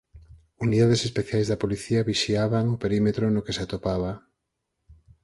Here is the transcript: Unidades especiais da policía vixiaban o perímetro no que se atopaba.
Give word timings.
Unidades 0.65 1.01
especiais 1.09 1.47
da 1.49 1.61
policía 1.63 2.07
vixiaban 2.09 2.65
o 2.75 2.81
perímetro 2.83 3.25
no 3.29 3.43
que 3.45 3.55
se 3.55 3.63
atopaba. 3.65 4.11